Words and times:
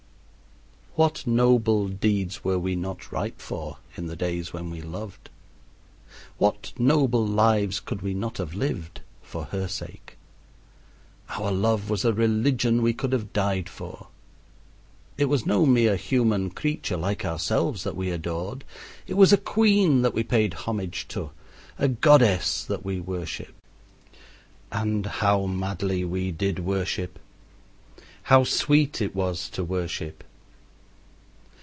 What 0.95 1.25
noble 1.25 1.87
deeds 1.87 2.43
were 2.43 2.59
we 2.59 2.75
not 2.75 3.13
ripe 3.13 3.39
for 3.39 3.77
in 3.95 4.07
the 4.07 4.15
days 4.17 4.51
when 4.51 4.69
we 4.69 4.81
loved? 4.81 5.29
What 6.37 6.73
noble 6.77 7.25
lives 7.25 7.79
could 7.79 8.01
we 8.01 8.13
not 8.13 8.39
have 8.39 8.53
lived 8.53 8.99
for 9.23 9.45
her 9.45 9.69
sake? 9.69 10.17
Our 11.29 11.49
love 11.49 11.89
was 11.89 12.03
a 12.03 12.11
religion 12.13 12.81
we 12.81 12.91
could 12.91 13.13
have 13.13 13.31
died 13.31 13.69
for. 13.69 14.09
It 15.17 15.25
was 15.25 15.45
no 15.45 15.65
mere 15.65 15.95
human 15.95 16.49
creature 16.49 16.97
like 16.97 17.23
ourselves 17.23 17.85
that 17.85 17.95
we 17.95 18.11
adored. 18.11 18.65
It 19.07 19.13
was 19.15 19.31
a 19.31 19.37
queen 19.37 20.01
that 20.01 20.13
we 20.13 20.23
paid 20.23 20.53
homage 20.53 21.07
to, 21.11 21.31
a 21.79 21.87
goddess 21.87 22.65
that 22.65 22.83
we 22.83 22.99
worshiped. 22.99 23.53
And 24.73 25.05
how 25.05 25.45
madly 25.45 26.03
we 26.03 26.31
did 26.33 26.59
worship! 26.59 27.17
And 27.95 28.05
how 28.23 28.43
sweet 28.43 29.01
it 29.01 29.15
was 29.15 29.49
to 29.51 29.63
worship! 29.63 30.25